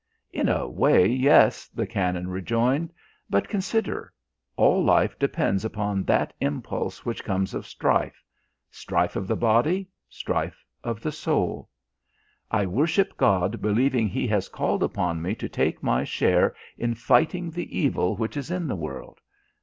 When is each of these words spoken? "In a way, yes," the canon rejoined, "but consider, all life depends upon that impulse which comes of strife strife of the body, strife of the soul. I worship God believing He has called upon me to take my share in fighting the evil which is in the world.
"In 0.33 0.49
a 0.49 0.67
way, 0.67 1.05
yes," 1.05 1.67
the 1.67 1.85
canon 1.85 2.27
rejoined, 2.27 2.91
"but 3.29 3.47
consider, 3.47 4.11
all 4.55 4.83
life 4.83 5.19
depends 5.19 5.63
upon 5.63 6.05
that 6.05 6.33
impulse 6.41 7.05
which 7.05 7.23
comes 7.23 7.53
of 7.53 7.67
strife 7.67 8.19
strife 8.71 9.15
of 9.15 9.27
the 9.27 9.35
body, 9.35 9.89
strife 10.09 10.65
of 10.83 11.01
the 11.01 11.11
soul. 11.11 11.69
I 12.49 12.65
worship 12.65 13.15
God 13.15 13.61
believing 13.61 14.07
He 14.07 14.25
has 14.25 14.49
called 14.49 14.81
upon 14.81 15.21
me 15.21 15.35
to 15.35 15.47
take 15.47 15.83
my 15.83 16.03
share 16.03 16.55
in 16.79 16.95
fighting 16.95 17.51
the 17.51 17.77
evil 17.77 18.15
which 18.15 18.35
is 18.35 18.49
in 18.49 18.65
the 18.67 18.75
world. 18.75 19.19